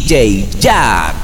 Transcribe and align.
DJ 0.00 0.48
Jack. 0.60 1.14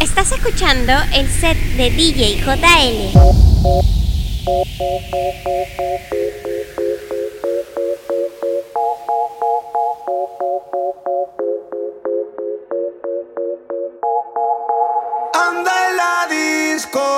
Estás 0.00 0.32
escuchando 0.32 0.92
el 1.14 1.30
set 1.30 1.56
de 1.76 1.90
DJ 1.90 2.42
JL. 2.44 3.16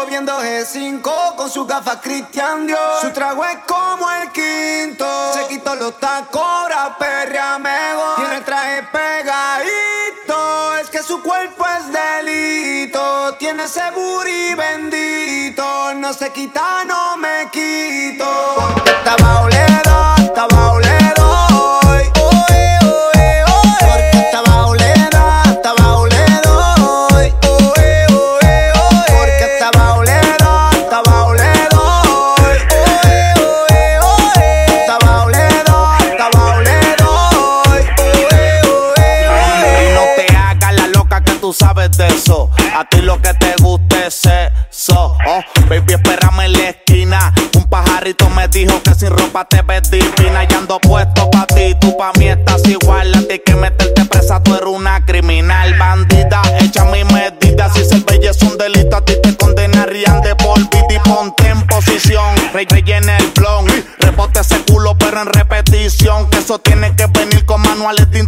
Viendo 0.09 0.33
G5 0.41 1.37
con 1.37 1.51
su 1.51 1.65
gafa 1.67 2.01
Christian 2.01 2.67
Dior. 2.67 3.01
Su 3.01 3.11
trago 3.11 3.45
es 3.45 3.59
como 3.67 4.11
el 4.11 4.31
quinto. 4.33 5.07
Se 5.35 5.47
quitó 5.49 5.75
los 5.77 5.99
tacos, 5.99 6.43
ahora. 6.43 6.97
Tiene 8.17 8.37
el 8.37 8.45
traje 8.45 8.83
pegadito. 8.91 10.77
Es 10.77 10.91
que 10.91 11.03
su 11.03 11.23
cuerpo 11.23 11.65
es 11.67 11.93
delito. 11.93 13.35
Tiene 13.39 13.65
ese 13.65 13.91
booty 13.93 14.55
bendito. 14.55 15.95
No 15.95 16.13
se 16.13 16.31
quita, 16.31 16.85
no 16.85 17.17
me 17.17 17.49
quito. 17.53 18.27
Porque 18.57 18.91
estaba 18.91 19.43
de 41.91 42.07
eso. 42.09 42.51
A 42.75 42.85
ti 42.89 42.99
lo 43.03 43.21
que 43.21 43.35
te 43.35 43.55
gusta 43.61 44.07
es 44.07 44.23
eso. 44.71 45.17
Oh, 45.27 45.41
baby, 45.69 45.95
espérame 45.95 46.41
en 46.45 46.53
la 46.53 46.69
esquina. 46.71 47.35
Un 47.57 47.65
pajarito 47.65 48.29
me 48.31 48.47
dijo 48.49 48.81
que 48.83 48.95
sin 48.95 49.11
ropa 49.11 49.45
te 49.45 49.63
ves 49.63 49.91
divina. 49.91 50.45
Y 50.49 50.55
ando 50.55 50.79
puesto 50.79 51.31
pa' 51.31 51.47
ti, 51.47 51.75
tú 51.81 51.97
pa' 51.97 52.13
mí 52.19 52.29
estás 52.29 52.65
igual. 52.69 53.15
A 53.15 53.21
ti 53.23 53.41
que 53.45 53.55
meterte 53.55 54.05
presa, 54.05 54.43
tú 54.43 54.55
eres 54.55 54.69
una 54.69 55.05
criminal 55.05 55.77
bandida. 55.77 56.43
Echa 56.61 56.85
mi 56.85 57.05
medida, 57.05 57.73
si 57.73 57.85
ser 57.85 58.05
bella 58.05 58.31
es 58.31 58.43
un 58.43 58.57
delito, 58.57 58.97
a 58.97 59.05
ti 59.05 59.15
te 59.23 59.37
condenarían 59.37 60.23
de 60.23 60.35
por 60.37 60.59
vida 60.59 60.87
y 60.91 60.99
ponte 61.01 61.49
en 61.49 61.67
posición. 61.67 62.35
Rey, 62.53 62.67
rellena 62.69 63.17
el 63.17 63.31
blon, 63.33 63.67
rebote 63.99 64.41
ese 64.41 64.63
culo, 64.63 64.97
pero 64.97 65.23
en 65.23 65.27
repetición. 65.27 66.31
Que 66.31 66.39
eso 66.39 66.59
tiene 66.61 66.95
que 66.95 67.09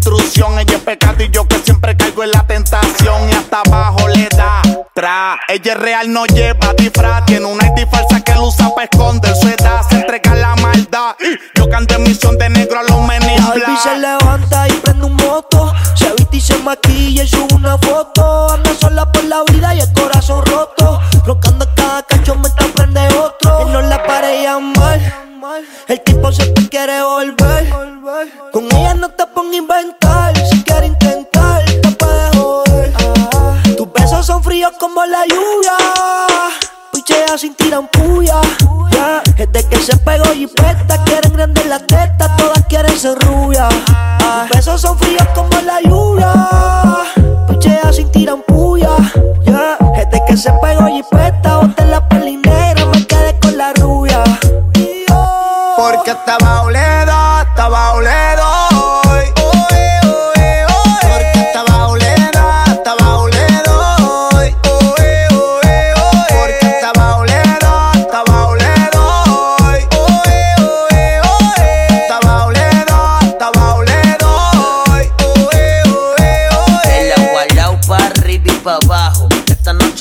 Ella 0.07 0.77
es 0.77 0.83
pecado 0.83 1.25
y 1.25 1.31
yo 1.31 1.49
que 1.49 1.59
siempre 1.61 1.97
caigo 1.97 2.23
en 2.25 2.31
la 2.31 2.47
tentación. 2.47 3.29
Y 3.31 3.33
hasta 3.33 3.61
abajo 3.61 4.07
le 4.09 4.29
da 4.37 4.61
tra. 4.93 5.41
Ella 5.49 5.73
es 5.73 5.79
real, 5.79 6.13
no 6.13 6.27
lleva 6.27 6.75
disfraz. 6.77 7.25
Tiene 7.25 7.47
una 7.47 7.67
ID 7.69 7.89
falsa 7.91 8.21
que 8.21 8.35
lo 8.35 8.49
usa 8.49 8.69
para 8.75 8.85
esconder 8.85 9.35
su 9.35 9.49
edad. 9.49 9.81
Se 9.89 9.97
entrega 9.97 10.35
la 10.35 10.55
maldad. 10.57 11.17
Yo 11.55 11.71
canto 11.71 11.95
en 11.95 12.03
misión 12.03 12.37
de 12.37 12.51
negro 12.51 12.81
a 12.81 12.83
los 12.83 13.01
menis 13.07 13.41
La 13.41 13.49
baby 13.49 13.77
se 13.83 13.99
levanta 13.99 14.69
y 14.69 14.73
prende 14.73 15.07
un 15.07 15.17
moto. 15.17 15.73
Se 15.95 16.13
viste 16.13 16.37
y 16.37 16.41
se 16.41 16.59
maquilla 16.59 17.23
y 17.23 17.29
sube 17.29 17.55
una 17.55 17.79
foto. 17.79 18.53
Anda 18.53 18.71
sola 18.79 19.11
por 19.11 19.25
la 19.25 19.43
vida 19.45 19.75
y 19.75 19.81
el 19.81 19.93
corazón 19.95 20.45
roto. 20.45 21.01
Roncando 21.27 21.67
cada 21.75 22.03
cacho 22.03 22.35
mientras 22.35 22.71
prende 22.73 23.07
otro. 23.17 23.61
Él 23.61 23.73
no 23.73 23.81
la 23.81 24.03
para 24.03 24.29
mal. 24.61 25.01
El 25.89 26.01
tipo 26.03 26.31
se 26.31 26.47
te 26.49 26.69
quiere 26.69 27.03
volver. 27.03 27.84
Con 28.53 28.65
ella 28.77 28.95
no 28.95 29.11
te 29.11 29.27
pongo 29.27 29.53
a 29.53 29.57
inventar. 29.57 30.37
Si 30.49 30.63
quieres 30.63 30.91
intentar, 30.91 31.65
te 31.65 31.91
puedes 31.93 32.37
joder. 32.37 32.93
Tus 33.77 33.93
besos 33.93 34.27
son 34.27 34.43
fríos 34.43 34.73
como 34.79 35.05
la 35.05 35.25
lluvia. 35.27 35.73
Pichea 36.93 37.37
sin 37.39 37.55
tirar 37.55 37.89
puya. 37.91 38.41
Yeah. 38.91 39.23
Desde 39.37 39.69
que 39.69 39.77
se 39.79 39.97
pegó 39.99 40.33
y 40.33 40.47
peta, 40.47 41.03
quieren 41.05 41.33
grandes 41.33 41.67
las 41.67 41.87
tetas, 41.87 42.37
todas 42.37 42.65
quieren 42.69 42.99
ser 42.99 43.19
rubias. 43.19 43.73
Tus 43.73 44.57
besos 44.57 44.81
son 44.81 44.99
fríos 44.99 45.29
como 45.35 45.61
la 45.63 45.81
lluvia. 45.83 46.33
Pichea 47.49 47.93
sin 47.93 48.11
tirar 48.11 48.43
puya. 48.47 48.91
Yeah. 49.45 49.79
Desde 49.97 50.25
que 50.27 50.37
se 50.37 50.53
pegó 50.53 50.89
y 50.89 51.03
peta, 51.03 51.59
boté 51.59 51.85
la 51.87 52.09
peli 52.09 52.37
negra, 52.37 52.87
me 52.87 53.07
quedé 53.07 53.39
con 53.41 53.57
la 53.59 53.73
rubia. 53.75 54.23
Porque 55.77 56.13
estaba 56.13 56.63
oledo, 56.63 57.04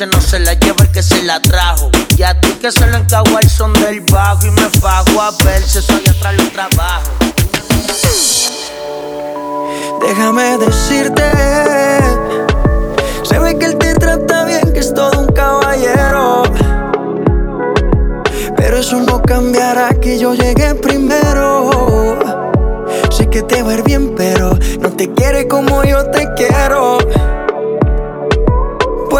No 0.05 0.19
se 0.19 0.37
la 0.39 0.53
lleva 0.55 0.83
el 0.83 0.91
que 0.91 1.01
se 1.01 1.23
la 1.23 1.39
trajo. 1.39 1.89
Y 2.17 2.23
a 2.23 2.39
ti 2.39 2.49
que 2.59 2.71
se 2.73 2.85
lo 2.87 2.97
encagua 2.97 3.39
el 3.41 3.49
son 3.49 3.71
del 3.73 4.01
bajo. 4.01 4.45
Y 4.45 4.51
me 4.51 4.69
fajo 4.81 5.21
a 5.21 5.31
ver 5.45 5.63
si 5.63 5.81
soy 5.81 6.03
atrás 6.09 6.35
lo 6.35 6.49
trabajo. 6.49 7.09
Déjame 10.01 10.57
decirte, 10.57 11.23
se 13.23 13.39
ve 13.39 13.57
que 13.57 13.65
él 13.65 13.77
te 13.77 13.95
trata 13.95 14.43
bien, 14.43 14.73
que 14.73 14.79
es 14.81 14.93
todo 14.93 15.21
un 15.21 15.27
caballero. 15.27 16.43
Pero 18.57 18.77
eso 18.77 18.99
no 18.99 19.21
cambiará 19.21 19.89
que 20.01 20.19
yo 20.19 20.33
llegué 20.33 20.75
primero. 20.75 22.19
Sé 23.09 23.29
que 23.29 23.41
te 23.43 23.63
va 23.63 23.71
a 23.71 23.73
ir 23.75 23.83
bien, 23.83 24.13
pero 24.15 24.57
no 24.81 24.89
te 24.91 25.13
quiere 25.13 25.47
como 25.47 25.83
yo 25.85 26.05
te 26.11 26.27
quiero. 26.35 26.97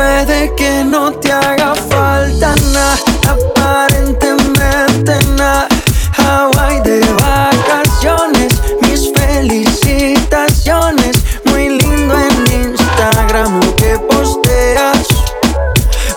Puede 0.04 0.52
que 0.56 0.84
no 0.84 1.14
te 1.14 1.32
haga 1.32 1.74
falta 1.76 2.54
nada, 2.74 2.98
aparentemente 3.26 5.18
nada. 5.38 5.70
Hawaii 6.18 6.82
de 6.82 7.00
vacaciones, 7.22 8.52
mis 8.82 9.14
felicitaciones. 9.14 11.24
Muy 11.46 11.80
lindo 11.80 12.16
en 12.20 12.52
Instagram 12.64 13.62
lo 13.62 13.76
que 13.78 13.98
posteas. 13.98 15.08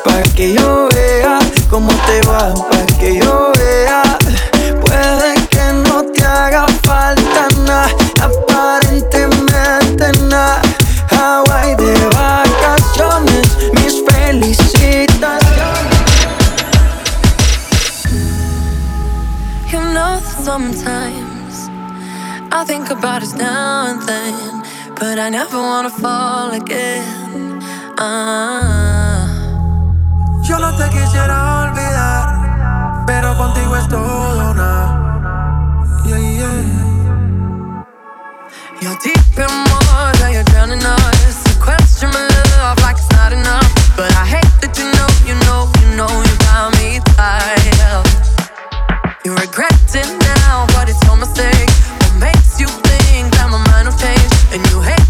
Pa' 0.04 0.22
que 0.34 0.54
yo 0.54 0.88
vea 0.92 1.38
cómo 1.70 1.92
te 2.06 2.22
va, 2.26 2.52
but 25.16 25.22
I 25.22 25.30
never 25.30 25.56
wanna 25.56 25.88
fall 25.88 26.50
again. 26.50 27.58
Ah. 27.98 29.24
Yo 30.46 30.58
no 30.58 30.76
te 30.76 30.90
quisiera 30.90 31.62
olvidar, 31.62 33.04
pero 33.06 33.34
contigo 33.38 33.76
es 33.76 33.88
todo 33.88 34.50
una. 34.50 35.32
Yeah, 36.04 36.18
yeah. 36.18 37.84
You're 38.82 38.98
deep 39.02 39.38
in 39.38 39.52
water, 39.70 40.30
you're 40.32 40.44
drowning 40.52 40.84
us. 40.84 41.36
You 41.48 41.62
question 41.62 42.10
my 42.10 42.28
love 42.58 42.78
like 42.82 42.98
it's 42.98 43.10
not 43.12 43.32
enough, 43.32 43.72
but 43.96 44.12
I 44.12 44.24
hate 44.34 44.52
that 44.60 44.76
you 44.76 44.84
know, 44.96 45.08
you 45.24 45.34
know, 45.46 45.72
you 45.80 45.96
know 45.96 46.12
you 46.28 46.34
got 46.44 46.76
me 46.76 47.00
tied 47.16 47.80
up. 47.88 48.06
You 49.24 49.34
regret 49.34 49.72
it 49.94 50.10
now, 50.36 50.66
but 50.74 50.90
it's 50.90 51.02
your 51.06 51.16
mistake. 51.16 51.70
What 52.00 52.14
makes 52.20 52.60
you 52.60 52.68
think 52.68 53.32
that 53.32 53.48
my 53.48 53.64
mind 53.72 53.88
will 53.88 53.96
change? 53.96 54.30
And 54.52 54.64
you 54.70 54.80
hate 54.80 55.05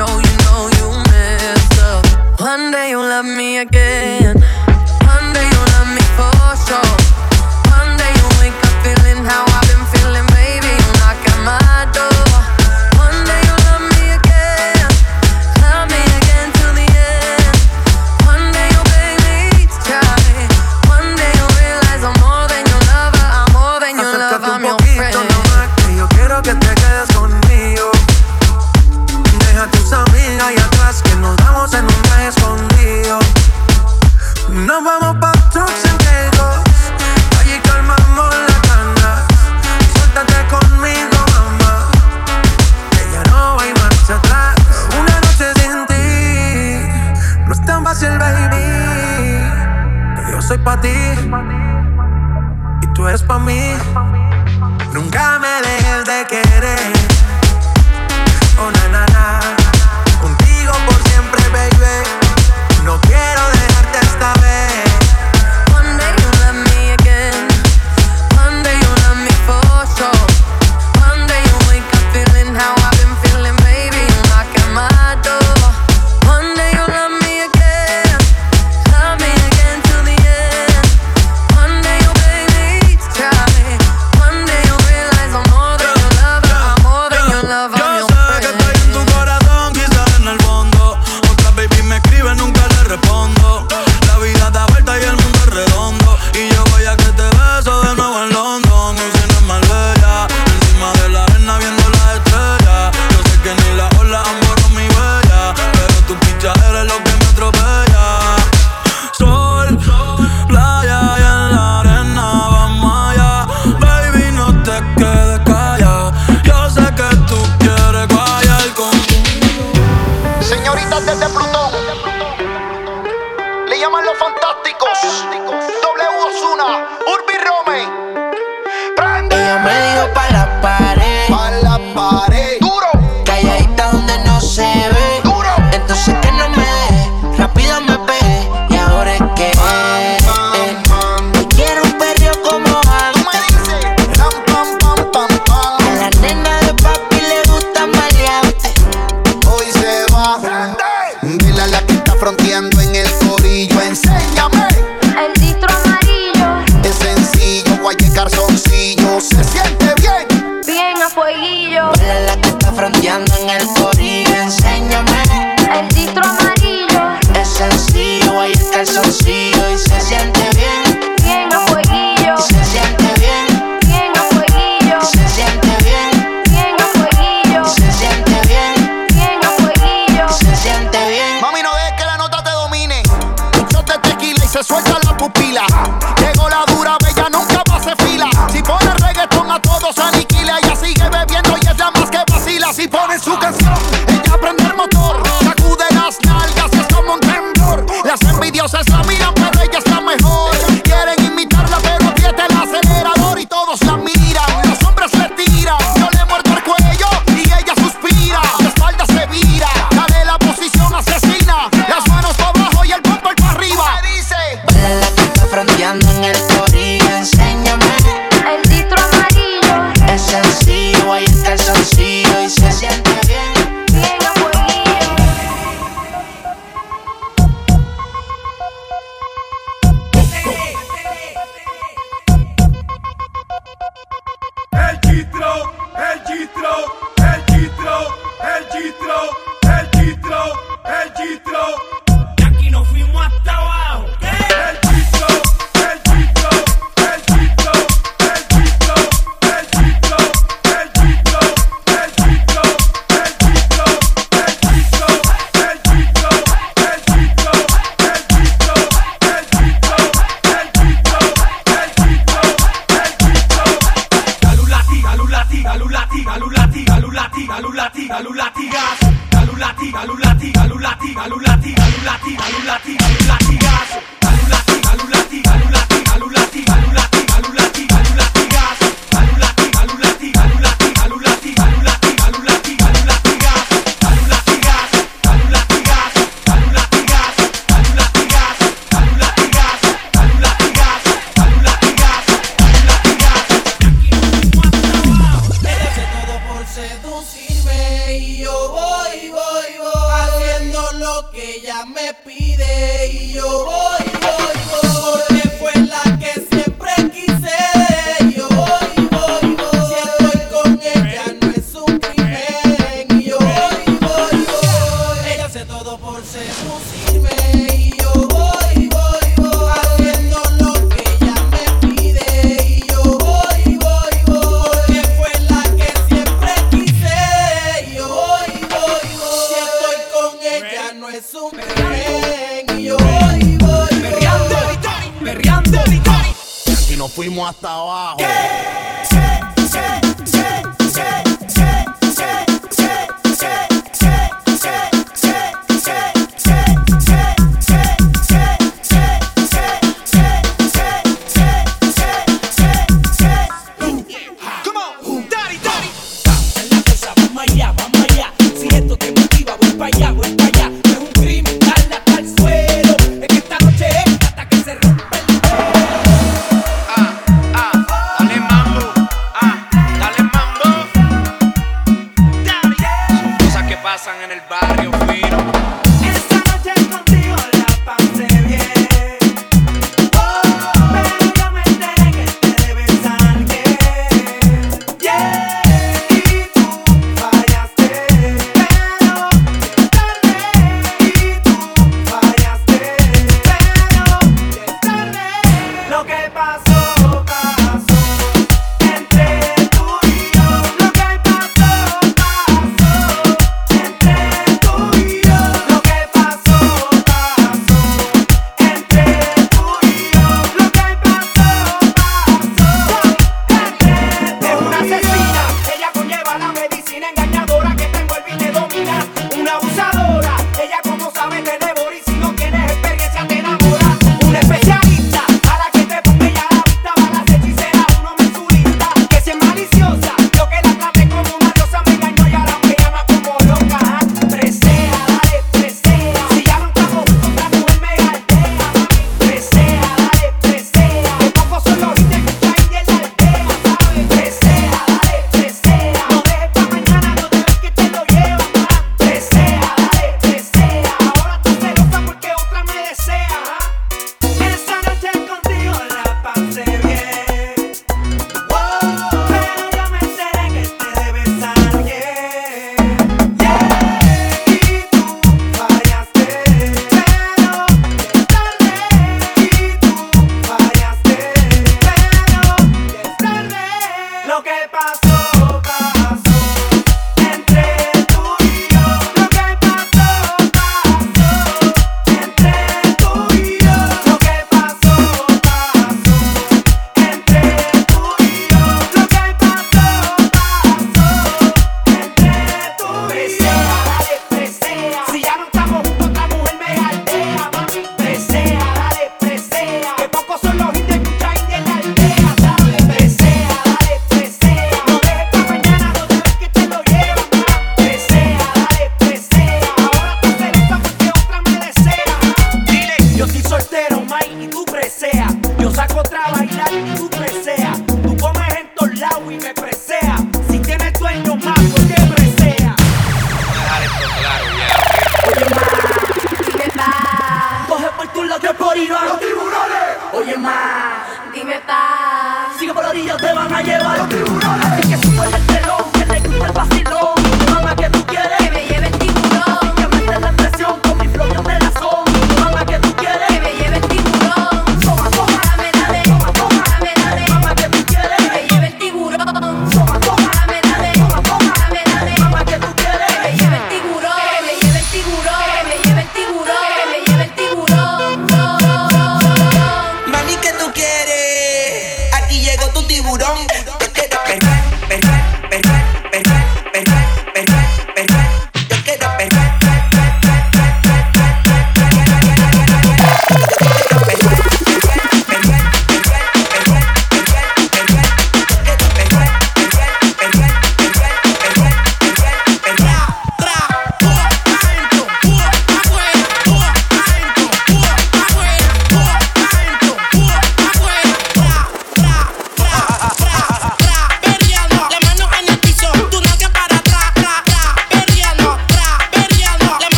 know, 0.00 0.18
you 0.18 0.36
know, 0.44 0.70
you 0.78 0.86
messed 1.12 1.78
up. 1.80 2.40
One 2.40 2.70
day 2.70 2.90
you'll 2.90 3.02
love 3.02 3.26
me 3.26 3.58
again. 3.58 4.39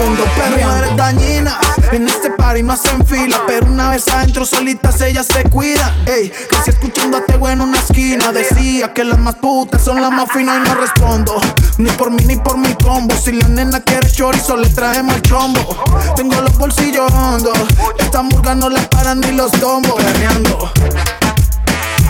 Mundo 0.00 0.24
perreando. 0.36 0.96
dañina, 0.96 1.58
en 1.92 2.08
este 2.08 2.30
party 2.30 2.62
no 2.62 2.72
hacen 2.72 3.04
fila, 3.06 3.42
pero 3.46 3.66
una 3.66 3.90
vez 3.90 4.08
adentro 4.08 4.44
solitas 4.44 5.00
ellas 5.00 5.26
se 5.26 5.42
cuidan. 5.44 5.90
Ey, 6.06 6.32
casi 6.48 6.70
escuchando 6.70 7.18
a 7.18 7.50
en 7.50 7.60
una 7.60 7.78
esquina, 7.78 8.32
decía 8.32 8.92
que 8.92 9.04
las 9.04 9.18
más 9.18 9.36
putas 9.36 9.82
son 9.82 10.00
las 10.00 10.10
más 10.10 10.30
finas 10.30 10.58
y 10.58 10.68
no 10.68 10.74
respondo. 10.74 11.40
Ni 11.78 11.90
por 11.90 12.10
mí 12.10 12.22
ni 12.26 12.36
por 12.36 12.56
mi 12.58 12.74
combo, 12.74 13.14
si 13.16 13.32
la 13.32 13.48
nena 13.48 13.80
quiere 13.80 14.10
chorizo 14.10 14.56
le 14.56 14.68
traemos 14.68 15.14
el 15.16 15.22
chombo. 15.22 15.84
Tengo 16.16 16.40
los 16.40 16.56
bolsillos 16.58 17.10
hondos, 17.12 17.58
esta 17.98 18.20
hamburga 18.20 18.54
no 18.54 18.68
la 18.68 18.80
paran 18.90 19.20
ni 19.20 19.32
los 19.32 19.50
tombos. 19.52 19.94
Perreando, 20.02 20.72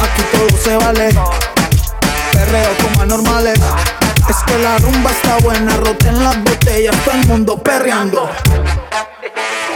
aquí 0.01 0.23
todo 0.33 0.59
se 0.63 0.77
vale, 0.77 1.11
perreo 2.33 2.71
como 2.83 3.03
anormales. 3.03 3.59
Es 4.31 4.37
que 4.47 4.59
la 4.59 4.79
rumba 4.79 5.11
está 5.11 5.39
buena, 5.39 5.75
en 5.75 6.23
las 6.23 6.45
botellas, 6.45 6.95
todo 7.05 7.15
el 7.17 7.27
mundo 7.27 7.59
perreando. 7.61 8.31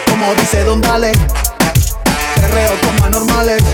Como 0.08 0.32
dice 0.34 0.62
Don 0.62 0.80
Dale, 0.80 1.10
perreo 2.36 2.70
como 2.86 3.04
anormales. 3.04 3.64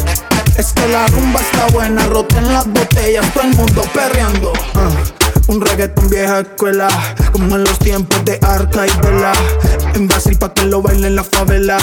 Es 0.56 0.72
que 0.72 0.88
la 0.88 1.06
rumba 1.08 1.38
está 1.42 1.66
buena, 1.66 2.02
en 2.04 2.52
las 2.54 2.66
botellas, 2.66 3.30
todo 3.34 3.44
el 3.44 3.56
mundo 3.56 3.82
perreando. 3.92 4.54
Ah. 4.74 5.19
Un 5.50 5.60
reggaetón 5.60 6.08
vieja 6.08 6.40
escuela, 6.40 6.88
como 7.32 7.56
en 7.56 7.64
los 7.64 7.76
tiempos 7.80 8.24
de 8.24 8.38
Arca 8.40 8.86
y 8.86 8.90
Vela. 9.02 9.32
En 9.94 10.06
Brasil 10.06 10.38
pa' 10.38 10.54
que 10.54 10.64
lo 10.64 10.80
bailen 10.80 11.06
en 11.06 11.16
la 11.16 11.24
favela. 11.24 11.76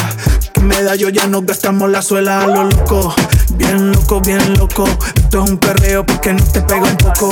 Que 0.54 0.62
medallo 0.62 1.10
ya 1.10 1.28
no 1.28 1.42
gastamos 1.42 1.90
la 1.90 2.02
suela 2.02 2.44
a 2.44 2.48
lo 2.48 2.64
loco. 2.64 3.14
Bien 3.56 3.92
loco, 3.92 4.22
bien 4.22 4.58
loco. 4.58 4.86
Esto 5.16 5.44
es 5.44 5.50
un 5.50 5.58
perreo 5.58 6.06
porque 6.06 6.32
no 6.32 6.44
te 6.46 6.62
pega 6.62 6.84
un 6.84 6.96
poco. 6.96 7.30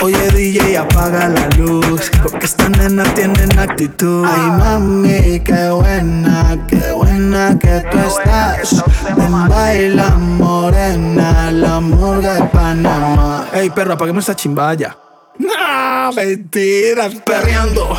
Oye 0.00 0.30
DJ, 0.30 0.78
apaga 0.78 1.28
la 1.28 1.48
luz. 1.58 2.08
Porque 2.22 2.46
estas 2.46 2.70
nenas 2.70 3.12
tienen 3.16 3.58
actitud. 3.58 4.24
Ay 4.24 4.50
mami, 4.52 5.40
qué 5.40 5.70
buena, 5.70 6.56
qué 6.68 6.92
buena 6.92 7.58
que 7.58 7.82
tú 7.90 7.98
estás. 7.98 8.84
Ven 9.16 9.48
baila 9.48 10.10
morena, 10.10 11.50
la 11.50 11.80
murga 11.80 12.34
de 12.34 12.42
Panamá. 12.44 13.48
Ey 13.52 13.70
perro, 13.70 13.94
apaguemos 13.94 14.22
esa 14.22 14.36
chimbaya. 14.36 14.96
No, 15.36 16.12
mentiras, 16.12 17.12
perreando. 17.24 17.98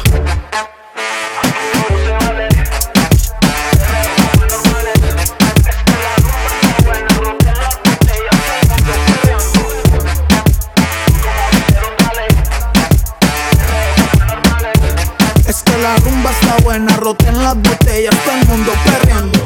Es 15.45 15.61
que 15.63 15.77
la 15.79 15.97
rumba 15.97 16.31
está 16.31 16.57
buena, 16.63 16.97
en 17.27 17.43
las 17.43 17.55
botellas, 17.55 18.15
todo 18.23 18.35
el 18.35 18.47
mundo 18.47 18.71
perreando. 18.85 19.39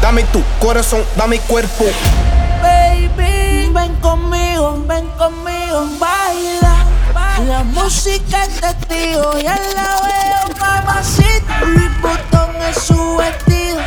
Dame 0.00 0.22
tu 0.24 0.42
corazón, 0.60 1.04
dame 1.16 1.40
cuerpo 1.40 1.84
conmigo 5.24 5.88
baila. 5.98 6.84
La 7.48 7.64
música 7.64 8.44
es 8.44 8.60
testigo, 8.60 9.38
ya 9.38 9.56
la 9.74 9.88
veo 10.06 10.44
mamacita. 10.60 11.60
Mi 11.66 11.88
botón 12.00 12.54
es 12.68 12.76
su 12.78 13.16
vestido, 13.16 13.80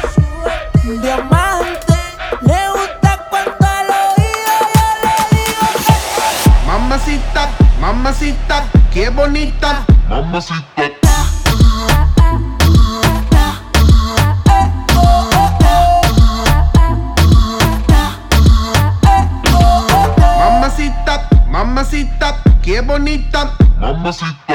un 0.86 1.02
diamante. 1.02 1.98
Le 2.42 2.70
gusta 2.74 3.26
cuando 3.30 3.68
al 3.68 3.88
oído 3.88 4.54
yo 4.76 4.88
le 5.04 5.16
digo 5.38 5.68
que... 5.86 6.68
Mamacita, 6.68 7.50
mamacita, 7.80 8.66
qué 8.92 9.10
bonita. 9.10 9.86
Mamacita. 10.10 10.97
basit. 24.08 24.47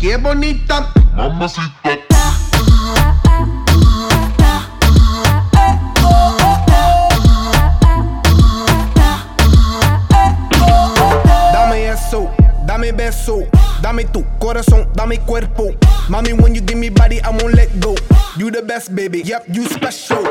qué 0.00 0.16
bonita. 0.16 0.92
Mamacita. 1.14 1.70
Dame 11.52 11.88
eso, 11.88 12.30
dame 12.66 12.92
beso, 12.92 13.44
dame 13.82 14.04
tu 14.04 14.24
corazón, 14.38 14.88
dame 14.94 15.18
cuerpo. 15.18 15.74
Mommy, 16.08 16.32
when 16.32 16.54
you 16.54 16.62
give 16.62 16.78
me 16.78 16.88
body, 16.88 17.20
I 17.20 17.30
won't 17.30 17.54
let 17.54 17.68
go. 17.80 17.94
You 18.36 18.50
the 18.50 18.62
best, 18.62 18.94
baby. 18.94 19.20
Yep, 19.24 19.44
you 19.52 19.66
special. 19.66 20.29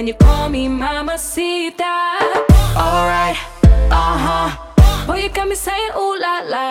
when 0.00 0.06
you 0.06 0.14
call 0.14 0.48
me 0.48 0.66
Mama 0.66 1.04
mamacita. 1.04 1.92
Alright, 2.74 3.36
uh 3.92 4.16
huh. 4.24 5.06
Boy, 5.06 5.24
you 5.24 5.28
got 5.28 5.46
me 5.46 5.54
saying 5.54 5.92
ooh 5.94 6.16
la 6.18 6.40
la. 6.48 6.69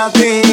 já 0.00 0.08
tem 0.08 0.49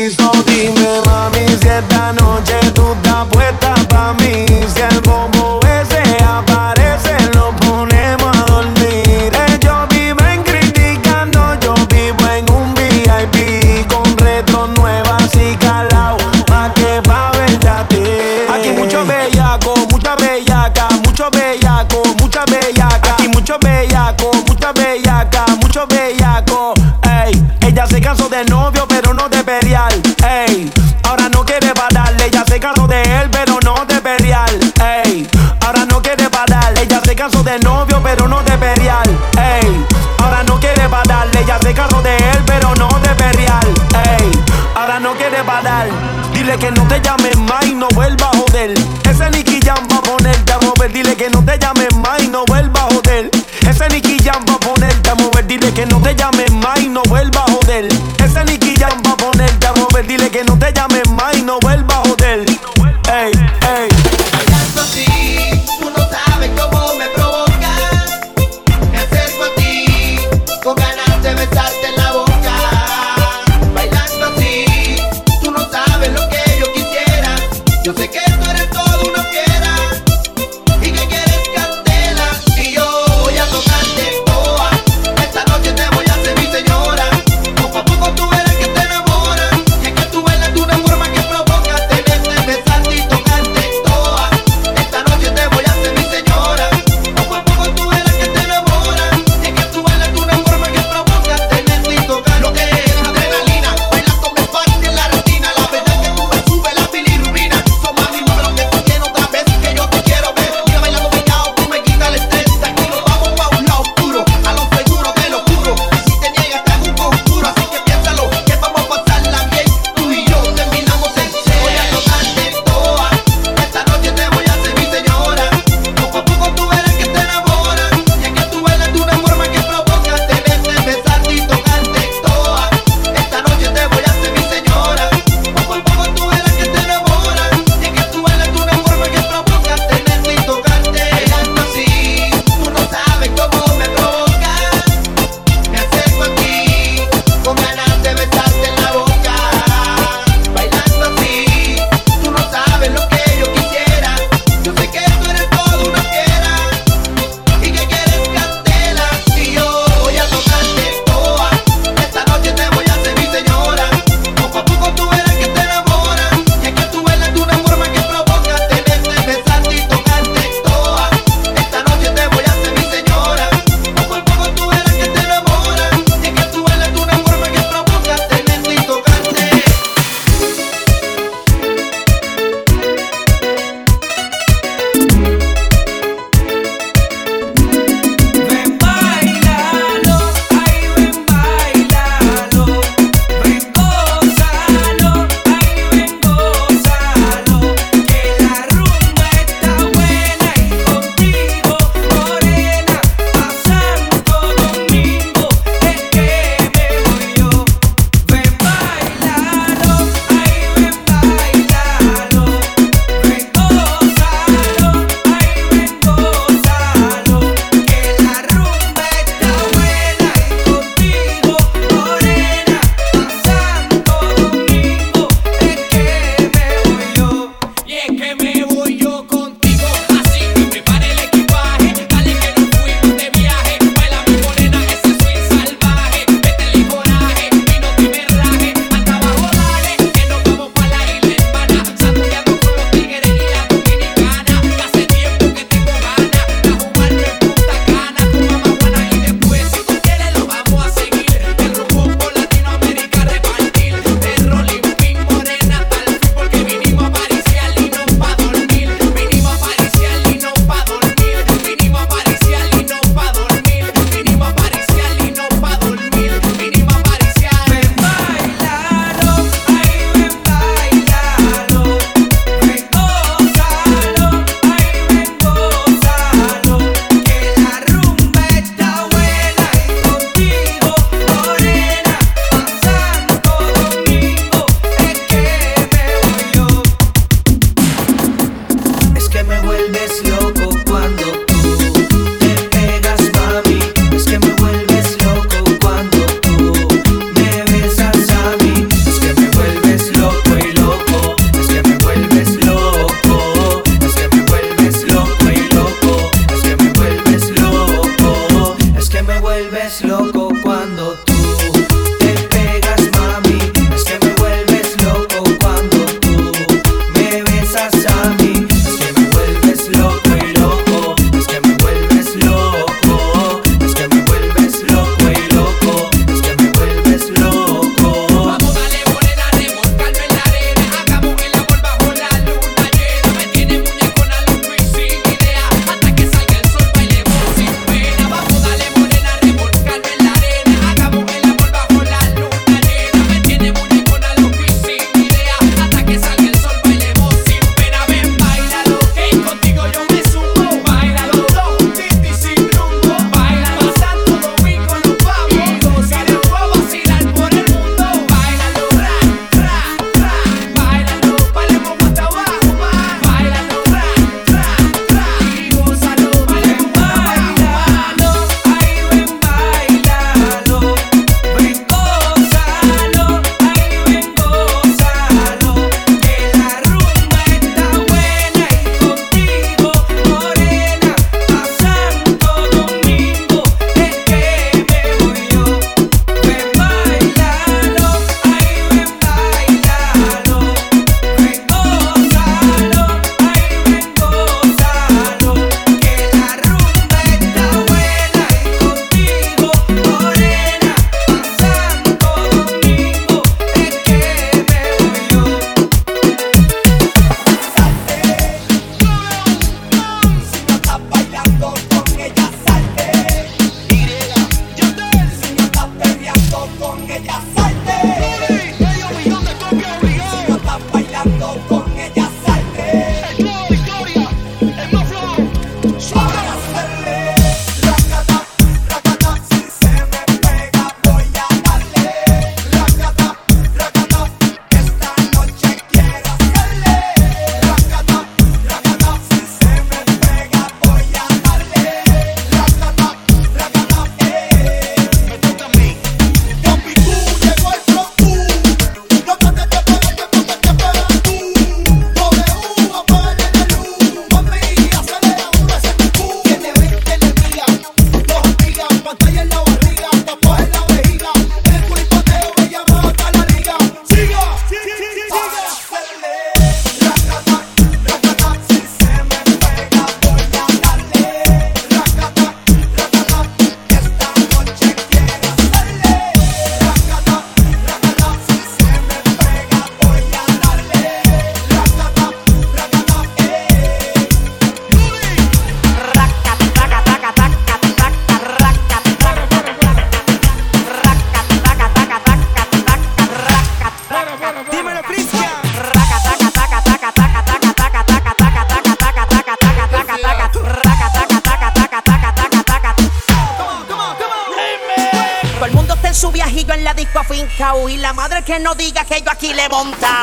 que 509.68 510.17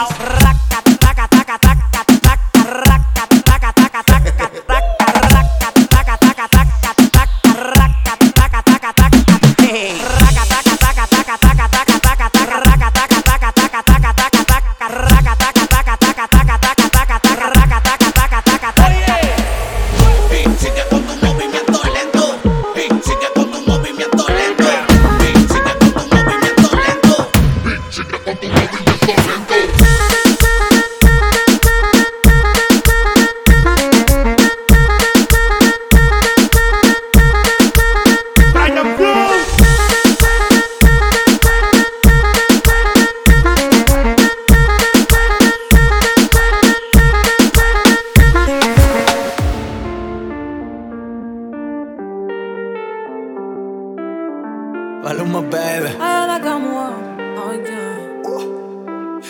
Maluma, 55.05 55.43
baby. 55.43 55.90
Ayana 56.01 56.59
moi. 56.59 56.90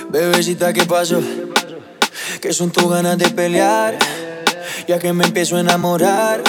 Bebecita, 0.09 0.73
¿qué 0.73 0.85
pasó? 0.85 1.21
Que 2.41 2.53
son 2.53 2.71
tus 2.71 2.89
ganas 2.89 3.19
de 3.19 3.29
pelear, 3.31 3.99
ya 4.87 5.01
que 5.01 5.13
me 5.13 5.25
empiezo 5.25 5.57
a 5.57 5.61
enamorar 5.61 6.41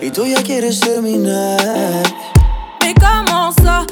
y 0.00 0.10
tú 0.10 0.26
ya 0.26 0.42
quieres 0.42 0.80
terminar. 0.80 2.02
Mais 2.80 2.94
comment 2.94 3.52
ça, 3.62 3.86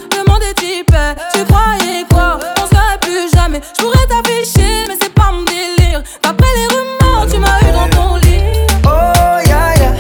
est 0.50 0.62
hyper? 0.62 1.14
Tu 1.32 1.44
croyais 1.44 2.04
quoi? 2.10 2.40
On 2.60 2.66
serait 2.66 2.98
plus 3.00 3.30
jamais 3.32 3.60
Je 3.76 3.82
pourrais 3.82 4.06
t'afficher 4.06 4.84
mais 4.88 4.96
c'est 5.00 5.12
pas 5.14 5.30
mon 5.32 5.42
délire 5.42 6.02
D'après 6.22 6.48
les 6.56 6.66
rumeurs 6.74 7.26
tu 7.30 7.38
m'as 7.38 7.60
eu 7.60 7.72
dans 7.72 7.88
ton 7.96 8.16
lit 8.16 8.42
Oh, 8.84 9.38
ya, 9.46 9.74
ya. 9.80 9.94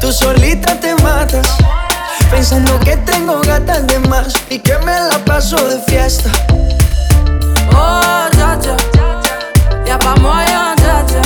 Tú 0.00 0.12
solita 0.12 0.76
te 0.76 0.94
matas, 1.02 1.58
pensando 2.30 2.78
que 2.80 2.96
tengo 2.98 3.40
gatas 3.40 3.86
de 3.86 3.98
más 4.00 4.32
y 4.50 4.58
que 4.58 4.76
me 4.78 4.98
la 5.00 5.18
paso 5.24 5.56
de 5.68 5.78
fiesta. 5.90 6.30
Oh 7.72 8.28
dja 8.32 8.56
dja 8.56 8.76
Y'a 9.86 9.98
pas 9.98 10.18
moyen 10.20 10.74
dja 10.76 11.02
dja 11.06 11.22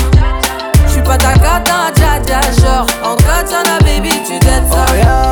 J'suis 0.89 1.03
pas 1.03 1.19
ta 1.19 1.35
gata 1.35 1.91
dja 1.95 2.19
dja 2.21 2.41
Genre 2.61 2.87
en 3.05 3.17
katana 3.17 3.79
baby 3.81 4.11
tu 4.27 4.39
dettes 4.39 4.69
ça 4.71 4.85
Oh, 4.89 4.95
ya, 4.95 5.03
ya. 5.03 5.32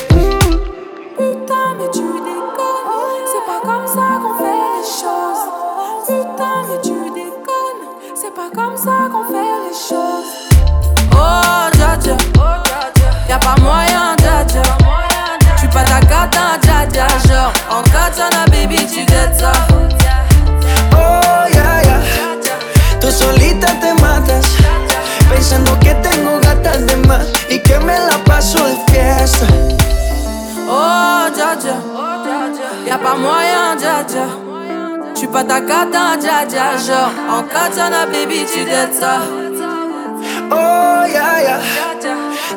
Oh, 9.89 11.69
dja 11.73 11.97
dja. 11.97 12.15
Y'a 13.27 13.39
pas 13.39 13.55
moyen, 13.61 14.15
dja 14.17 14.43
dja. 14.43 14.61
J'suis 15.57 15.67
pas 15.69 15.83
ta 15.83 15.99
gata, 16.01 16.59
dja 16.61 16.85
dja. 16.85 17.07
Genre, 17.27 17.51
en 17.71 17.81
katana, 17.89 18.45
baby, 18.51 18.85
tu 18.85 19.03
ça. 19.39 19.51
Oh, 20.93 21.47
ya, 21.51 21.81
ya. 21.83 21.99
Tú 22.99 23.11
solita 23.11 23.67
te 23.81 23.93
matas, 24.01 24.45
pensando 25.29 25.79
que 25.79 25.95
tengo 25.95 26.39
gatas 26.41 26.85
de 26.85 26.95
más 27.07 27.25
y 27.49 27.57
que 27.59 27.79
me 27.79 27.97
la 27.97 28.23
paso 28.23 28.63
de 28.63 28.75
fiesta. 28.91 29.47
Oh, 30.69 31.27
dja 31.33 31.55
dja. 31.55 31.75
Y'a 32.85 32.99
pas 32.99 33.17
moyen, 33.17 33.77
dja 33.79 34.03
dja. 34.03 34.27
J'suis 35.15 35.27
pas 35.27 35.43
ta 35.43 35.59
gata, 35.59 36.17
dja 36.17 36.45
dja. 36.45 36.77
Genre, 36.77 37.11
en 37.35 37.43
katana, 37.47 38.05
baby, 38.05 38.45
tu 38.45 38.63
dettes. 38.63 39.50
Oh, 40.51 41.05
ya, 41.07 41.41
ya. 41.41 41.59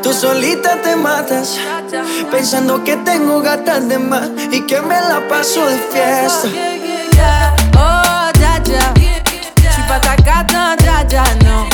Tú 0.02 0.12
solita 0.12 0.76
te 0.82 0.96
matas, 0.96 1.56
pensando 2.30 2.82
que 2.84 2.96
tengo 2.98 3.40
gatas 3.40 3.88
de 3.88 3.98
más 3.98 4.28
y 4.50 4.60
que 4.62 4.80
me 4.82 5.00
la 5.00 5.20
paso 5.28 5.64
de 5.66 5.78
fiesta. 5.92 6.48
Oh, 7.76 8.30
dja 8.38 8.58
dja. 8.64 8.92
J'suis 9.70 9.84
pas 9.88 10.00
ta 10.00 10.16
gata, 10.16 10.76
dja 10.76 11.04
dja, 11.04 11.24
non. 11.44 11.66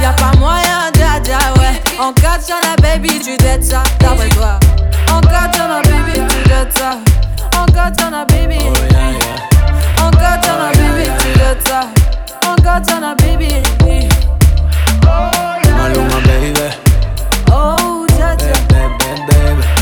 Y'a 0.00 0.12
pas 0.12 0.36
moyen, 0.38 0.90
dja 0.92 1.18
dja, 1.20 1.38
ouais. 1.58 1.80
En 1.98 2.12
katana, 2.12 2.76
baby, 2.82 3.18
tu 3.20 3.36
dettes 3.36 3.64
ça. 3.64 3.82
D'après 4.00 4.28
toi. 4.28 4.58
En 5.10 5.20
katana, 5.20 5.80
baby, 5.82 6.20
tu 6.28 6.48
dettes 6.48 6.78
ça. 6.78 6.98
En 7.58 7.66
katana, 7.66 8.24
baby. 8.26 8.58
En 10.00 10.10
katana, 10.10 10.70
baby, 10.74 11.10
tu 11.18 11.38
dettes 11.38 11.66
ça. 11.66 11.80
En 12.46 12.56
katana, 12.62 13.14
baby. 13.16 13.34
Maluma, 13.44 13.62
baby. 13.80 14.08
Oh, 15.06 15.53
dja 18.06 18.36
dja. 18.36 18.52
Baby, 18.68 18.96
baby, 18.98 19.22
baby. 19.26 19.73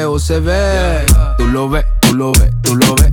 Lejos 0.00 0.22
se 0.22 0.40
ve. 0.40 1.04
Tú 1.36 1.46
lo 1.46 1.68
ves, 1.68 1.84
tú 2.00 2.14
lo 2.14 2.32
ves, 2.32 2.50
tú 2.62 2.74
lo 2.76 2.94
ves, 2.96 3.12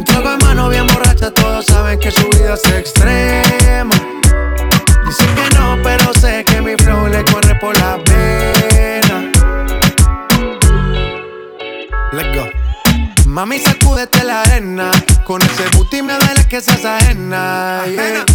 Un 0.00 0.06
trago 0.06 0.34
mano 0.38 0.70
bien 0.70 0.86
borracha, 0.86 1.30
todos 1.30 1.66
saben 1.66 1.98
que 1.98 2.10
su 2.10 2.26
vida 2.30 2.54
es 2.54 2.64
extrema. 2.72 3.94
Dicen 5.04 5.34
que 5.34 5.58
no, 5.58 5.76
pero 5.82 6.14
sé 6.14 6.42
que 6.42 6.62
mi 6.62 6.74
flow 6.74 7.06
le 7.06 7.22
corre 7.22 7.54
por 7.56 7.78
la 7.78 7.98
pena. 8.02 9.30
Let's 12.12 12.34
go. 12.34 12.59
Mami, 13.40 13.58
sacúdete 13.58 14.22
la 14.22 14.42
arena. 14.42 14.90
Con 15.24 15.40
ese 15.40 15.66
booty 15.74 16.02
me 16.02 16.12
duele 16.12 16.46
que 16.46 16.60
seas 16.60 16.84
ajena. 16.84 17.84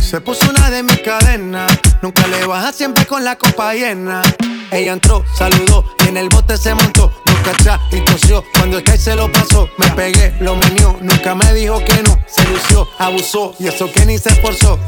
Se 0.01 0.20
puso 0.20 0.49
una 0.49 0.72
de 0.72 0.82
mis 0.82 0.99
cadenas. 1.01 1.72
Nunca 2.01 2.26
le 2.26 2.43
baja 2.47 2.74
siempre 2.74 3.06
con 3.06 3.24
la 3.24 3.36
copa 3.36 3.76
llena. 3.76 4.24
Ella 4.72 4.93
entró, 4.93 5.24
saludó 5.38 5.86
y 6.03 6.08
en 6.08 6.18
el 6.18 6.30
bote 6.30 6.58
se 6.58 6.74
montó. 6.74 7.14
Nunca 7.28 7.51
atrás 7.51 7.82
y 7.91 8.01
tosió. 8.01 8.43
Cuando 8.58 8.80
el 8.80 8.84
que 8.84 8.97
se 8.97 9.16
lo 9.16 9.32
pasó, 9.32 9.70
me 9.78 9.88
pegué, 9.91 10.34
lo 10.39 10.56
menió. 10.56 10.97
Nunca 10.99 11.36
me 11.36 11.53
dijo 11.53 11.78
que 11.86 12.01
no. 12.01 12.18
Se 12.26 12.43
lució, 12.45 12.88
abusó 12.97 13.53
y 13.60 13.68
eso 13.68 13.91
que 13.91 14.08
ni 14.08 14.18
se 14.18 14.30
esforzó. 14.30 14.80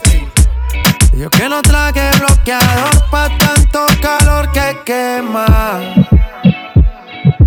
Yo 1.13 1.29
que 1.29 1.47
no 1.47 1.61
traje 1.61 2.09
bloqueador 2.17 3.07
pa' 3.11 3.29
tanto 3.37 3.85
calor 4.01 4.51
que 4.51 4.79
quema. 4.83 5.93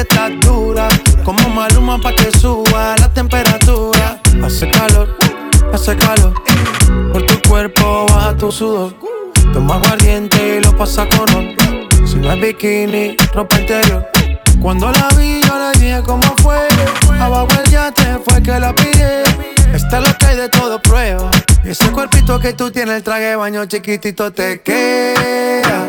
Que 0.00 0.14
estás 0.14 0.30
dura. 0.40 0.88
Como 1.24 1.48
maluma 1.50 1.98
pa' 1.98 2.14
que 2.14 2.30
suba 2.38 2.94
la 2.98 3.12
temperatura. 3.12 4.20
Hace 4.44 4.70
calor, 4.70 5.16
hace 5.72 5.96
calor. 5.96 6.32
Por 7.12 7.26
tu 7.26 7.48
cuerpo 7.48 8.06
baja 8.08 8.36
tu 8.36 8.50
sudor. 8.50 8.94
Toma 9.52 9.76
aguardiente 9.76 10.56
y 10.56 10.64
lo 10.64 10.76
pasa 10.76 11.06
con 11.08 11.26
ron. 11.28 11.54
Si 12.06 12.16
no 12.16 12.32
es 12.32 12.40
bikini, 12.40 13.16
ropa 13.34 13.60
interior. 13.60 14.06
Cuando 14.62 14.90
la 14.90 15.08
vi, 15.16 15.40
yo 15.42 15.54
le 15.58 15.78
dije 15.78 16.02
cómo 16.04 16.34
fue. 16.42 16.58
Abajo 17.18 17.48
el 17.64 17.70
yate 17.70 18.18
fue 18.24 18.42
que 18.42 18.58
la 18.58 18.74
pillé. 18.74 19.22
Esta 19.74 19.98
es 19.98 20.08
lo 20.08 20.28
hay 20.28 20.36
de 20.36 20.48
todo 20.48 20.80
prueba. 20.80 21.30
Y 21.64 21.70
ese 21.70 21.90
cuerpito 21.90 22.38
que 22.40 22.52
tú 22.52 22.70
tienes, 22.70 22.96
el 22.96 23.02
traje 23.02 23.36
baño 23.36 23.66
chiquitito 23.66 24.32
te 24.32 24.60
queda. 24.62 25.88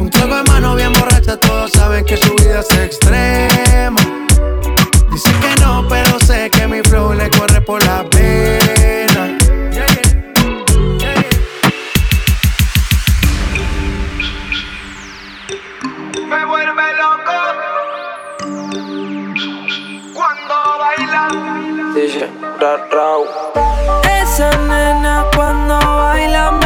Un 0.00 0.08
trago 0.08 0.34
de 0.34 0.44
mano 0.44 0.74
bien 0.76 0.94
borracha, 0.94 1.36
todos 1.36 1.72
saben 1.72 2.06
que 2.06 2.16
su 2.16 2.34
vida 2.36 2.60
es 2.60 2.70
extrema. 2.78 4.00
Dicen 5.10 5.34
que 5.42 5.60
no, 5.60 5.86
pero 5.90 6.18
sé 6.20 6.48
que 6.48 6.66
mi 6.66 6.80
flow 6.80 7.12
le 7.12 7.28
corre 7.28 7.60
por 7.60 7.84
la 7.84 8.02
pena. 8.08 9.36
Me 16.30 16.44
vuelve 16.46 16.86
loco 17.00 17.36
cuando 20.14 20.54
baila. 20.78 21.28
Dice, 21.94 22.30
ra. 22.58 23.16
Esa 24.22 24.50
nena 24.56 25.26
cuando 25.36 25.78
baila 25.78 26.59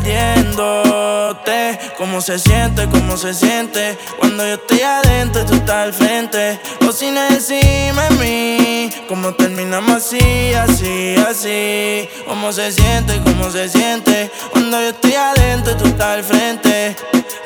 estás 0.00 0.50
perdiéndote. 0.54 1.78
¿Cómo 1.96 2.20
se 2.20 2.38
siente? 2.38 2.88
¿Cómo 2.88 3.16
se 3.16 3.34
siente? 3.34 3.98
Cuando 4.18 4.46
yo 4.46 4.54
estoy 4.54 4.80
adentro, 4.80 5.44
tú 5.44 5.54
estás 5.54 5.76
al 5.76 5.92
frente. 5.92 6.60
O 6.88 6.92
si 6.92 7.10
no 7.10 7.20
decime 7.30 8.00
a 8.00 8.10
mí, 8.10 8.90
¿cómo 9.08 9.34
terminamos 9.34 9.96
así, 9.96 10.52
así, 10.54 11.16
así? 11.28 12.08
¿Cómo 12.26 12.52
se 12.52 12.72
siente? 12.72 13.20
¿Cómo 13.24 13.50
se 13.50 13.68
siente? 13.68 14.30
Cuando 14.52 14.80
yo 14.80 14.90
estoy 14.90 15.14
adentro, 15.14 15.76
tú 15.76 15.86
estás 15.86 16.18
al 16.18 16.24
frente. 16.24 16.96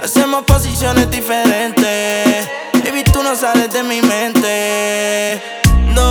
Hacemos 0.02 0.44
posiciones 0.44 1.10
diferentes. 1.10 2.48
Baby, 2.84 3.04
tú 3.12 3.22
no 3.22 3.34
sales 3.34 3.70
de 3.72 3.82
mi 3.82 4.00
mente. 4.02 5.42
No, 5.94 6.10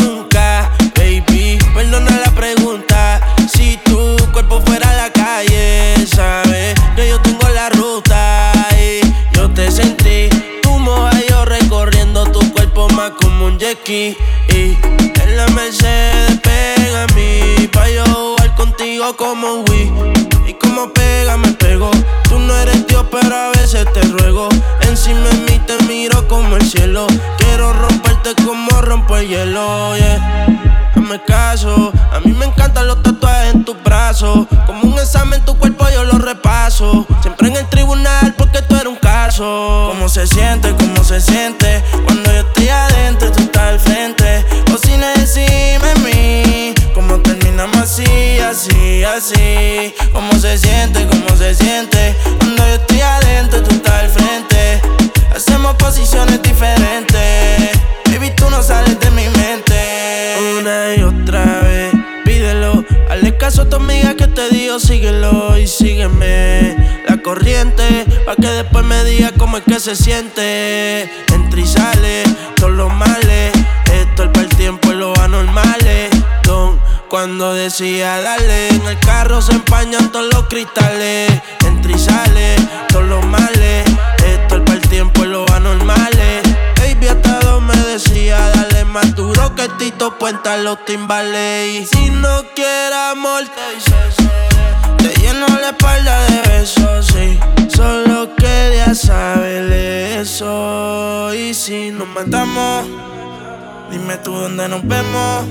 nunca, 0.00 0.70
baby. 0.96 1.58
Perdona 1.74 2.10
la 2.24 2.30
pregunta. 2.32 3.20
Si 3.52 3.76
tu 3.78 4.16
cuerpo 4.32 4.60
fuera 4.60 4.92
la 4.94 5.10
calle, 5.10 5.61
Y 13.74 14.16
en 15.22 15.36
la 15.36 15.46
Mercedes 15.48 16.38
pega 16.42 17.04
a 17.04 17.06
mí. 17.14 17.66
Pa' 17.68 17.88
yo 17.88 18.04
jugar 18.04 18.54
contigo 18.54 19.16
como 19.16 19.64
Wii. 19.66 19.90
Y 20.46 20.54
como 20.54 20.92
pega, 20.92 21.38
me 21.38 21.52
pego. 21.52 21.90
Tú 22.24 22.38
no 22.38 22.54
eres 22.54 22.86
Dios, 22.86 23.06
pero 23.10 23.34
a 23.34 23.48
veces 23.48 23.86
te 23.94 24.02
ruego. 24.02 24.50
Encima 24.82 25.26
de 25.26 25.36
mí 25.50 25.60
te 25.66 25.82
miro 25.84 26.28
como 26.28 26.56
el 26.56 26.68
cielo. 26.68 27.06
Quiero 27.38 27.72
romperte 27.72 28.34
como 28.44 28.68
rompo 28.82 29.16
el 29.16 29.28
hielo, 29.28 29.96
yeah. 29.96 30.46
Hazme 30.94 31.22
caso, 31.24 31.92
a 32.12 32.20
mí 32.20 32.32
me 32.32 32.44
encantan 32.44 32.86
los 32.86 33.02
tatuajes 33.02 33.54
en 33.54 33.64
tus 33.64 33.82
brazos. 33.82 34.46
Como 34.66 34.82
un 34.82 34.98
examen, 34.98 35.42
tu 35.46 35.56
cuerpo 35.56 35.86
yo 35.88 36.04
lo 36.04 36.18
repaso. 36.18 37.06
Siempre 37.22 37.48
en 37.48 37.56
el 37.56 37.68
tribunal 37.70 38.34
porque 38.36 38.60
tú 38.60 38.74
eres 38.74 38.88
un 38.88 38.96
caso. 38.96 39.88
¿Cómo 39.92 40.10
se 40.10 40.26
siente? 40.26 40.74
¿Cómo 40.74 41.02
se 41.02 41.22
siente? 41.22 41.82
Cuando 42.04 42.30
yo 42.30 42.40
estoy 42.40 42.68
adentro, 42.68 43.30
frente. 43.78 44.44
O 44.72 44.78
si 44.78 44.96
no 44.96 45.06
decime 45.16 45.94
mí, 46.04 46.74
¿cómo 46.94 47.20
terminamos 47.20 47.76
así, 47.76 48.38
así, 48.40 49.04
así? 49.04 49.94
¿Cómo 50.12 50.32
se 50.34 50.58
siente? 50.58 51.06
¿Cómo 51.06 51.36
se 51.36 51.54
siente? 51.54 52.14
Cuando 52.38 52.66
yo 52.66 52.74
estoy 52.74 53.00
adentro, 53.00 53.62
tú 53.62 53.74
estás 53.74 53.94
al 53.94 54.10
frente. 54.10 54.80
Hacemos 55.34 55.74
posiciones 55.76 56.42
diferentes. 56.42 57.70
Baby, 58.06 58.30
tú 58.36 58.50
no 58.50 58.62
sales 58.62 58.98
de 59.00 59.10
mi 59.10 59.28
mente. 59.28 60.36
Una 60.58 60.94
y 60.94 61.02
otra. 61.02 61.61
Hazle 63.22 63.36
caso 63.36 63.62
a 63.62 63.68
tu 63.68 63.76
amiga 63.76 64.16
que 64.16 64.26
te 64.26 64.48
digo, 64.48 64.80
síguelo 64.80 65.56
y 65.56 65.68
sígueme. 65.68 67.04
La 67.08 67.18
corriente, 67.18 68.04
pa' 68.26 68.34
que 68.34 68.48
después 68.48 68.84
me 68.84 69.04
diga 69.04 69.30
cómo 69.38 69.58
es 69.58 69.62
que 69.62 69.78
se 69.78 69.94
siente. 69.94 71.02
Entra 71.32 71.60
y 71.60 71.64
sale, 71.64 72.24
todos 72.56 72.72
los 72.72 72.92
males. 72.92 73.52
Esto 73.92 74.24
es 74.24 74.28
para 74.30 74.40
el 74.40 74.48
tiempo 74.48 74.90
y 74.90 74.96
los 74.96 75.16
anormales. 75.20 76.10
Don, 76.42 76.80
cuando 77.08 77.54
decía 77.54 78.20
dale, 78.22 78.70
en 78.70 78.88
el 78.88 78.98
carro 78.98 79.40
se 79.40 79.52
empañan 79.52 80.10
todos 80.10 80.26
los 80.34 80.48
cristales. 80.48 81.30
Entra 81.64 81.92
y 81.92 81.98
sale, 82.00 82.56
todos 82.88 83.04
los 83.04 83.24
males. 83.24 83.81
Decía, 88.02 88.38
dale 88.54 88.84
más 88.84 89.14
duro 89.14 89.54
que 89.54 89.68
Tito 89.78 90.18
Puenta 90.18 90.56
los 90.56 90.84
timbales. 90.84 91.88
Si 91.90 92.10
no 92.10 92.44
quieres 92.54 92.98
amor, 93.12 93.44
Te 94.98 95.08
lleno 95.20 95.46
la 95.60 95.70
espalda 95.70 96.22
de 96.24 96.40
besos, 96.48 97.06
sí. 97.06 97.38
Solo 97.74 98.34
quería 98.36 98.94
saber 98.94 99.72
eso. 100.20 101.32
Y 101.34 101.54
si 101.54 101.90
nos 101.90 102.08
matamos, 102.08 102.86
dime 103.90 104.16
tú 104.18 104.32
dónde 104.32 104.68
nos 104.68 104.86
vemos. 104.86 105.44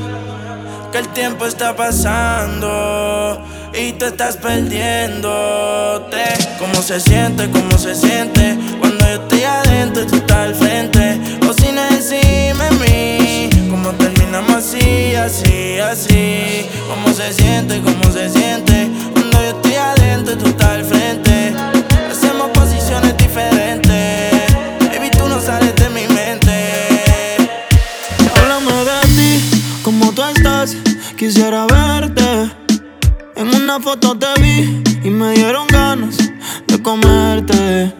Que 0.92 1.00
el 1.00 1.08
tiempo 1.10 1.46
está 1.46 1.76
pasando 1.76 3.42
y 3.74 3.94
tú 3.94 4.06
estás 4.06 4.38
perdiéndote. 4.38 6.24
¿Cómo 6.60 6.82
se 6.82 7.00
siente? 7.00 7.50
¿Cómo 7.50 7.78
se 7.78 7.96
siente? 7.96 8.58
Cuando 8.80 9.06
yo 9.06 9.14
estoy 9.22 9.44
adentro 9.44 10.04
y 10.04 10.08
tú 10.08 10.16
estás 10.16 10.38
al 10.38 10.56
frente. 10.56 11.20
O 11.50 11.54
si 11.54 11.72
no 11.72 11.82
decime 11.90 12.64
a 12.64 12.72
mí, 12.72 13.50
¿cómo 13.70 13.92
terminamos 13.92 14.56
así, 14.56 15.16
así, 15.16 15.80
así? 15.80 16.70
¿Cómo 16.88 17.14
se 17.14 17.34
siente? 17.34 17.82
¿Cómo 17.82 18.12
se 18.12 18.30
siente? 18.30 18.90
Cuando 19.14 19.42
yo 19.42 19.50
estoy 19.50 19.76
adentro 19.76 20.34
y 20.34 20.38
tú 20.38 20.50
estás 20.50 20.70
al 20.70 20.86
frente. 20.86 21.54
Hacemos 22.12 22.50
posiciones 22.50 23.18
diferentes. 23.18 24.32
Baby, 24.92 25.10
tú 25.18 25.28
no 25.28 25.40
sales 25.40 25.76
de 25.76 25.90
mi 25.90 26.08
mente. 26.14 27.38
Háblame 28.36 28.72
de 28.84 29.02
ti, 29.16 29.62
como 29.84 30.12
tú 30.12 30.24
estás, 30.24 30.76
quisiera 31.18 31.66
verte. 31.66 32.31
En 33.42 33.56
una 33.56 33.80
foto 33.80 34.16
te 34.16 34.40
vi 34.40 34.84
y 35.04 35.10
me 35.10 35.32
dieron 35.32 35.66
ganas 35.66 36.16
de 36.68 36.80
comerte. 36.84 37.92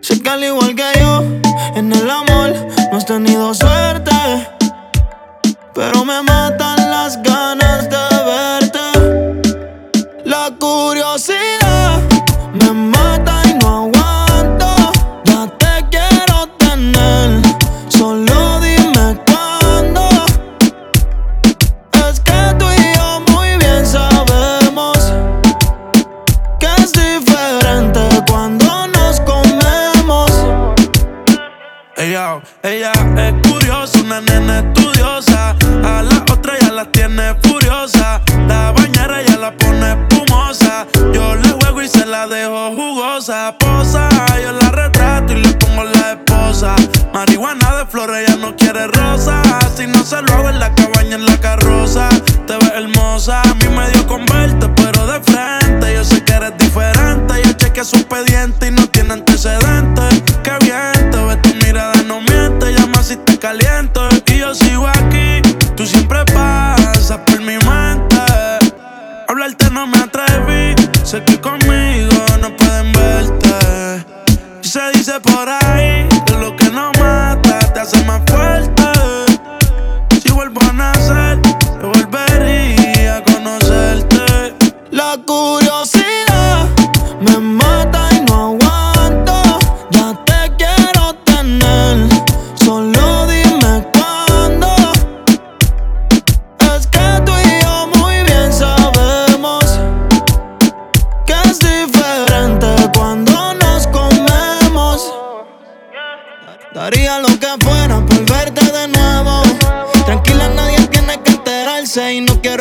Sé 0.00 0.20
que 0.20 0.28
al 0.28 0.42
igual 0.42 0.74
que 0.74 0.82
yo, 0.98 1.22
en 1.76 1.92
el 1.92 2.10
amor 2.10 2.52
no 2.90 2.98
has 2.98 3.06
tenido 3.06 3.54
suerte. 3.54 4.10
Pero 5.72 6.04
me 6.04 6.20
matan 6.20 6.90
las 6.90 7.22
ganas 7.22 7.65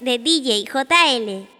De 0.00 0.18
DJ 0.18 0.64
JL. 0.64 1.59